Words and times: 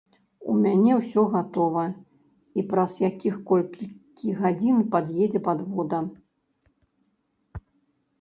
У 0.51 0.53
мяне 0.65 0.91
ўсё 0.99 1.21
гатова, 1.33 1.83
і 2.61 2.63
праз 2.71 2.95
якіх 3.09 3.35
колькі 3.51 4.31
гадзін 4.39 4.81
пад'едзе 4.95 5.39
падвода. 5.49 5.99